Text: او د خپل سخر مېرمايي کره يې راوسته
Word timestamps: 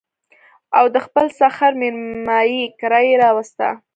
او 0.77 0.85
د 0.93 0.97
خپل 1.05 1.25
سخر 1.39 1.71
مېرمايي 1.81 2.63
کره 2.79 2.99
يې 3.07 3.15
راوسته 3.23 3.67